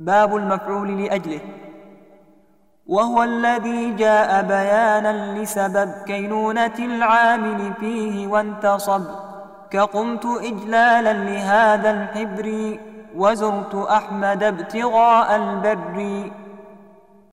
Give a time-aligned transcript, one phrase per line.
[0.00, 1.40] باب المفعول لأجله.
[2.86, 9.02] وهو الذي جاء بيانا لسبب كينونة العامل فيه وانتصب.
[9.70, 12.78] كقمت إجلالا لهذا الحبر
[13.16, 16.30] وزرت أحمد ابتغاء البر.